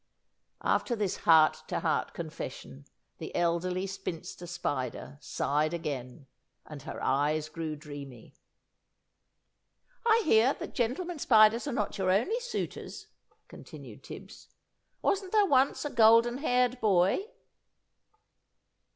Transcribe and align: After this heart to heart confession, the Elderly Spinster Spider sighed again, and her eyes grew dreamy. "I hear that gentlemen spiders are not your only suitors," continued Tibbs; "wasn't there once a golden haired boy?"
After 0.63 0.95
this 0.95 1.17
heart 1.29 1.61
to 1.67 1.81
heart 1.81 2.15
confession, 2.15 2.85
the 3.19 3.35
Elderly 3.35 3.85
Spinster 3.85 4.47
Spider 4.47 5.19
sighed 5.21 5.75
again, 5.75 6.25
and 6.65 6.81
her 6.81 6.97
eyes 7.03 7.49
grew 7.49 7.75
dreamy. 7.75 8.33
"I 10.03 10.23
hear 10.25 10.53
that 10.55 10.73
gentlemen 10.73 11.19
spiders 11.19 11.67
are 11.67 11.71
not 11.71 11.99
your 11.99 12.09
only 12.09 12.39
suitors," 12.39 13.09
continued 13.47 14.03
Tibbs; 14.03 14.47
"wasn't 15.03 15.33
there 15.33 15.45
once 15.45 15.85
a 15.85 15.91
golden 15.91 16.39
haired 16.39 16.79
boy?" 16.81 17.27